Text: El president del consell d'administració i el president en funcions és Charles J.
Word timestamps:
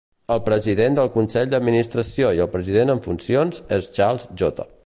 El 0.35 0.39
president 0.45 0.97
del 0.99 1.11
consell 1.17 1.51
d'administració 1.51 2.33
i 2.39 2.43
el 2.47 2.51
president 2.57 2.95
en 2.95 3.05
funcions 3.09 3.65
és 3.79 3.95
Charles 4.01 4.31
J. 4.43 4.71